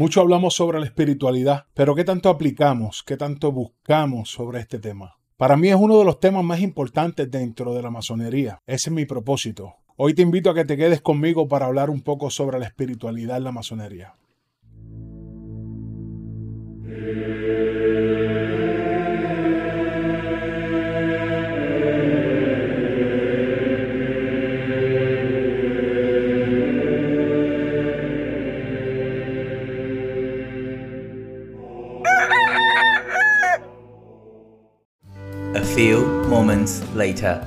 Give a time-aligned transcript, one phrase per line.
[0.00, 5.18] Mucho hablamos sobre la espiritualidad, pero ¿qué tanto aplicamos, qué tanto buscamos sobre este tema?
[5.36, 8.62] Para mí es uno de los temas más importantes dentro de la masonería.
[8.66, 9.74] Ese es mi propósito.
[9.96, 13.36] Hoy te invito a que te quedes conmigo para hablar un poco sobre la espiritualidad
[13.36, 14.14] en la masonería.
[35.52, 37.40] A few moments later.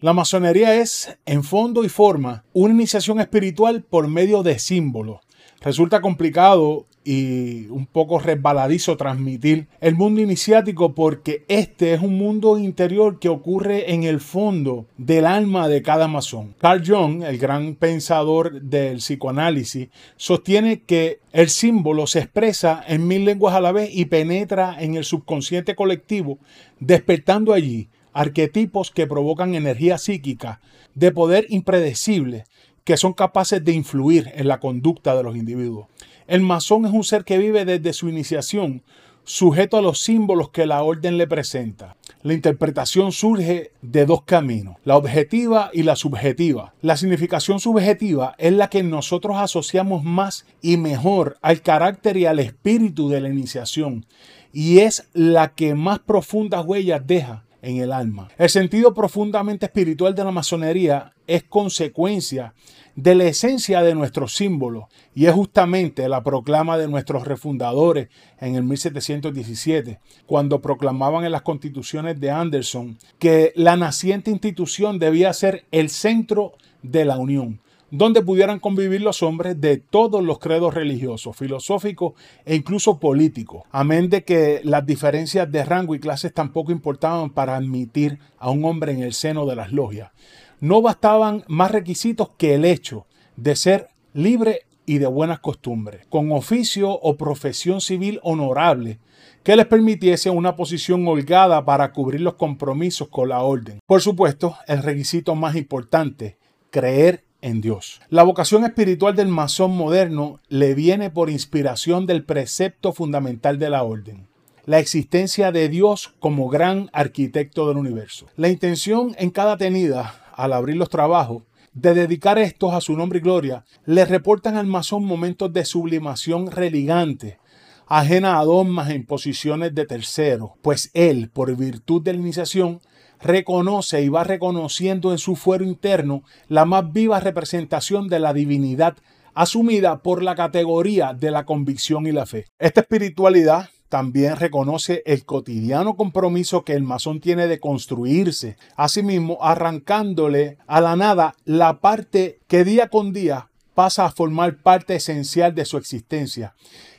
[0.00, 5.20] La masonería es, en fondo y forma, una iniciación espiritual por medio de símbolos.
[5.62, 12.58] Resulta complicado y un poco resbaladizo transmitir el mundo iniciático porque este es un mundo
[12.58, 16.54] interior que ocurre en el fondo del alma de cada masón.
[16.58, 23.24] Carl Jung, el gran pensador del psicoanálisis, sostiene que el símbolo se expresa en mil
[23.24, 26.38] lenguas a la vez y penetra en el subconsciente colectivo,
[26.78, 30.60] despertando allí arquetipos que provocan energía psíquica
[30.94, 32.44] de poder impredecible
[32.84, 35.86] que son capaces de influir en la conducta de los individuos.
[36.26, 38.82] El masón es un ser que vive desde su iniciación
[39.24, 41.96] sujeto a los símbolos que la orden le presenta.
[42.22, 46.74] La interpretación surge de dos caminos, la objetiva y la subjetiva.
[46.82, 52.40] La significación subjetiva es la que nosotros asociamos más y mejor al carácter y al
[52.40, 54.06] espíritu de la iniciación
[54.52, 58.28] y es la que más profundas huellas deja en el alma.
[58.36, 62.54] El sentido profundamente espiritual de la masonería es consecuencia
[62.94, 64.84] de la esencia de nuestros símbolos
[65.14, 71.42] y es justamente la proclama de nuestros refundadores en el 1717, cuando proclamaban en las
[71.42, 76.52] constituciones de Anderson que la naciente institución debía ser el centro
[76.82, 77.60] de la unión
[77.92, 82.14] donde pudieran convivir los hombres de todos los credos religiosos, filosóficos
[82.46, 87.54] e incluso políticos, amén de que las diferencias de rango y clases tampoco importaban para
[87.54, 90.10] admitir a un hombre en el seno de las logias.
[90.58, 93.06] No bastaban más requisitos que el hecho
[93.36, 99.00] de ser libre y de buenas costumbres, con oficio o profesión civil honorable,
[99.42, 103.80] que les permitiese una posición holgada para cubrir los compromisos con la orden.
[103.86, 106.38] Por supuesto, el requisito más importante,
[106.70, 108.00] creer en Dios.
[108.08, 113.82] La vocación espiritual del masón moderno le viene por inspiración del precepto fundamental de la
[113.82, 114.26] orden,
[114.64, 118.26] la existencia de Dios como gran arquitecto del universo.
[118.36, 121.42] La intención en cada tenida, al abrir los trabajos,
[121.74, 126.50] de dedicar estos a su nombre y gloria, le reportan al masón momentos de sublimación
[126.50, 127.38] religante,
[127.86, 132.80] ajena a dogmas e imposiciones de terceros, pues él, por virtud de la iniciación,
[133.22, 138.96] reconoce y va reconociendo en su fuero interno la más viva representación de la divinidad
[139.34, 142.46] asumida por la categoría de la convicción y la fe.
[142.58, 150.58] Esta espiritualidad también reconoce el cotidiano compromiso que el masón tiene de construirse, asimismo arrancándole
[150.66, 155.64] a la nada la parte que día con día pasa a formar parte esencial de
[155.64, 156.54] su existencia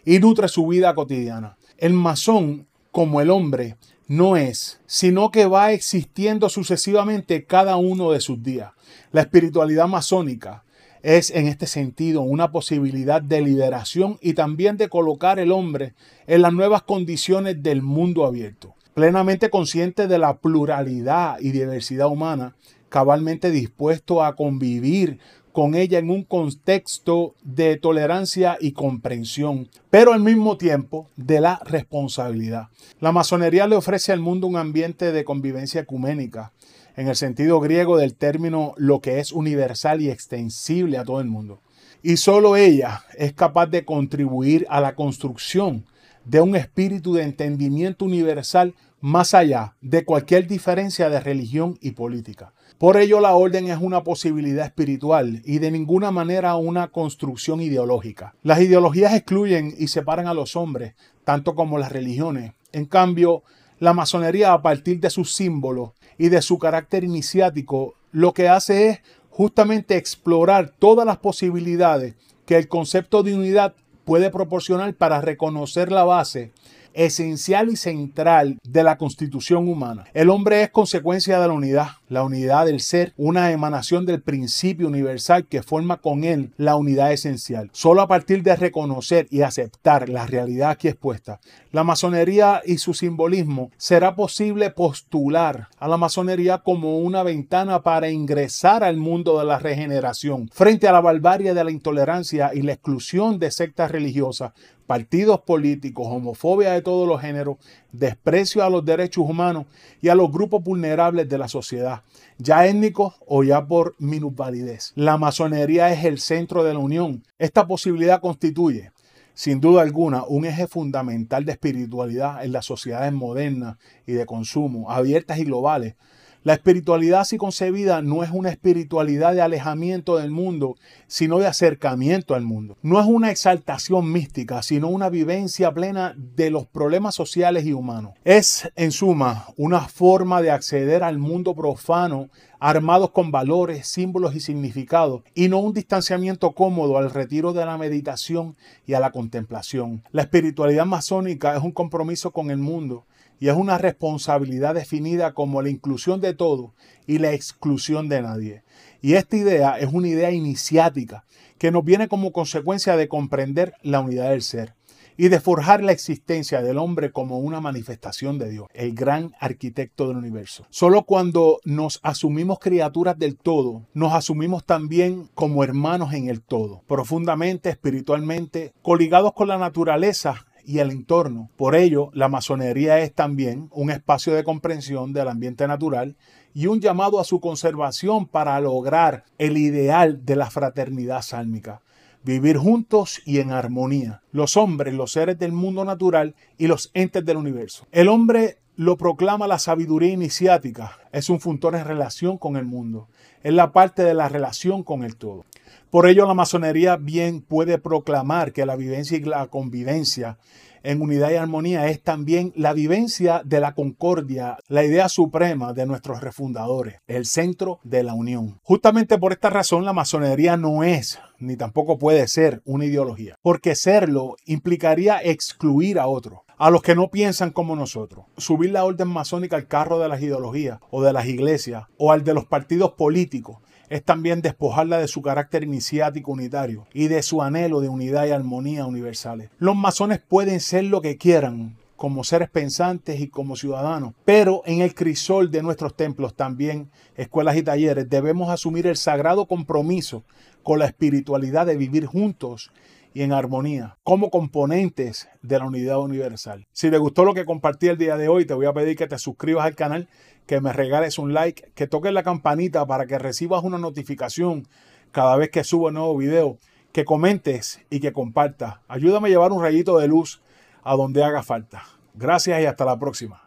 [0.05, 1.57] y nutre su vida cotidiana.
[1.77, 3.77] El masón, como el hombre,
[4.17, 8.71] no es, sino que va existiendo sucesivamente cada uno de sus días.
[9.11, 10.63] La espiritualidad masónica
[11.01, 15.93] es en este sentido una posibilidad de liberación y también de colocar el hombre
[16.27, 18.75] en las nuevas condiciones del mundo abierto.
[18.93, 22.55] Plenamente consciente de la pluralidad y diversidad humana,
[22.89, 25.17] cabalmente dispuesto a convivir
[25.53, 31.61] con ella en un contexto de tolerancia y comprensión, pero al mismo tiempo de la
[31.63, 32.69] responsabilidad.
[32.99, 36.51] La masonería le ofrece al mundo un ambiente de convivencia ecuménica,
[36.97, 41.27] en el sentido griego del término lo que es universal y extensible a todo el
[41.27, 41.61] mundo.
[42.01, 45.85] Y solo ella es capaz de contribuir a la construcción
[46.25, 52.53] de un espíritu de entendimiento universal más allá de cualquier diferencia de religión y política.
[52.77, 58.33] Por ello la orden es una posibilidad espiritual y de ninguna manera una construcción ideológica.
[58.43, 60.93] Las ideologías excluyen y separan a los hombres,
[61.25, 62.53] tanto como las religiones.
[62.71, 63.43] En cambio,
[63.77, 68.87] la masonería a partir de sus símbolos y de su carácter iniciático, lo que hace
[68.87, 68.99] es
[69.29, 72.15] justamente explorar todas las posibilidades
[72.45, 73.75] que el concepto de unidad
[74.05, 76.53] puede proporcionar para reconocer la base
[76.93, 80.05] esencial y central de la constitución humana.
[80.13, 84.87] El hombre es consecuencia de la unidad, la unidad del ser, una emanación del principio
[84.87, 87.69] universal que forma con él la unidad esencial.
[87.73, 91.39] Solo a partir de reconocer y aceptar la realidad aquí expuesta,
[91.71, 98.09] la masonería y su simbolismo, será posible postular a la masonería como una ventana para
[98.09, 102.73] ingresar al mundo de la regeneración frente a la barbarie de la intolerancia y la
[102.73, 104.53] exclusión de sectas religiosas
[104.85, 107.57] partidos políticos, homofobia de todos los géneros,
[107.91, 109.65] desprecio a los derechos humanos
[110.01, 112.01] y a los grupos vulnerables de la sociedad,
[112.37, 114.91] ya étnicos o ya por minusvalidez.
[114.95, 117.23] La masonería es el centro de la unión.
[117.39, 118.91] Esta posibilidad constituye,
[119.33, 124.91] sin duda alguna, un eje fundamental de espiritualidad en las sociedades modernas y de consumo,
[124.91, 125.95] abiertas y globales,
[126.43, 130.75] la espiritualidad así concebida no es una espiritualidad de alejamiento del mundo,
[131.07, 132.77] sino de acercamiento al mundo.
[132.81, 138.13] No es una exaltación mística, sino una vivencia plena de los problemas sociales y humanos.
[138.25, 142.29] Es, en suma, una forma de acceder al mundo profano
[142.59, 147.77] armados con valores, símbolos y significados, y no un distanciamiento cómodo al retiro de la
[147.77, 148.55] meditación
[148.85, 150.01] y a la contemplación.
[150.11, 153.05] La espiritualidad masónica es un compromiso con el mundo
[153.39, 156.73] y es una responsabilidad definida como la inclusión de todo
[157.07, 158.63] y la exclusión de nadie.
[159.01, 161.25] Y esta idea es una idea iniciática
[161.57, 164.75] que nos viene como consecuencia de comprender la unidad del ser
[165.17, 170.07] y de forjar la existencia del hombre como una manifestación de Dios, el gran arquitecto
[170.07, 170.65] del universo.
[170.69, 176.83] Solo cuando nos asumimos criaturas del todo, nos asumimos también como hermanos en el todo,
[176.87, 181.49] profundamente, espiritualmente, coligados con la naturaleza y el entorno.
[181.55, 186.15] Por ello, la masonería es también un espacio de comprensión del ambiente natural
[186.53, 191.81] y un llamado a su conservación para lograr el ideal de la fraternidad sálmica.
[192.23, 197.25] Vivir juntos y en armonía, los hombres, los seres del mundo natural y los entes
[197.25, 197.85] del universo.
[197.91, 203.07] El hombre lo proclama la sabiduría iniciática, es un funtor en relación con el mundo,
[203.43, 205.45] es la parte de la relación con el todo.
[205.89, 210.37] Por ello, la masonería bien puede proclamar que la vivencia y la convivencia
[210.83, 215.85] en unidad y armonía es también la vivencia de la concordia, la idea suprema de
[215.85, 218.59] nuestros refundadores, el centro de la unión.
[218.63, 223.75] Justamente por esta razón la masonería no es ni tampoco puede ser una ideología, porque
[223.75, 228.25] serlo implicaría excluir a otros, a los que no piensan como nosotros.
[228.37, 232.23] Subir la orden masónica al carro de las ideologías o de las iglesias o al
[232.23, 233.57] de los partidos políticos
[233.89, 238.31] es también despojarla de su carácter iniciático unitario y de su anhelo de unidad y
[238.31, 239.49] armonía universales.
[239.57, 244.13] Los masones pueden ser lo que quieran, como seres pensantes y como ciudadanos.
[244.25, 249.45] Pero en el crisol de nuestros templos también, escuelas y talleres, debemos asumir el sagrado
[249.45, 250.23] compromiso
[250.63, 252.71] con la espiritualidad de vivir juntos
[253.13, 256.67] y en armonía como componentes de la unidad universal.
[256.71, 259.07] Si te gustó lo que compartí el día de hoy, te voy a pedir que
[259.07, 260.09] te suscribas al canal,
[260.45, 264.67] que me regales un like, que toques la campanita para que recibas una notificación
[265.11, 266.57] cada vez que subo un nuevo video,
[266.91, 268.77] que comentes y que compartas.
[268.87, 270.41] Ayúdame a llevar un rayito de luz
[270.83, 271.83] a donde haga falta.
[272.15, 273.42] Gracias y hasta la próxima.